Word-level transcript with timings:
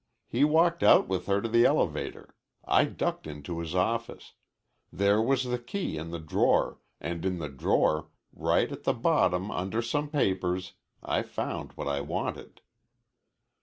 He 0.27 0.43
walked 0.43 0.81
out 0.81 1.07
with 1.07 1.27
her 1.27 1.43
to 1.43 1.47
the 1.47 1.63
elevator. 1.63 2.33
I 2.65 2.85
ducked 2.85 3.27
into 3.27 3.59
his 3.59 3.75
office. 3.75 4.33
There 4.91 5.21
was 5.21 5.43
the 5.43 5.59
key 5.59 5.95
in 5.95 6.09
the 6.09 6.17
drawer, 6.17 6.79
and 6.99 7.23
in 7.23 7.37
the 7.37 7.49
drawer, 7.49 8.09
right 8.33 8.71
at 8.71 8.83
the 8.83 8.93
bottom 8.95 9.51
under 9.51 9.83
some 9.83 10.09
papers, 10.09 10.73
I 11.03 11.21
found 11.21 11.73
what 11.73 11.87
I 11.87 12.01
wanted." 12.01 12.61